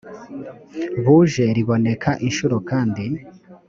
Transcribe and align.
buje 1.03 1.45
riboneka 1.55 2.11
incuro 2.27 2.57
kandi 2.69 3.03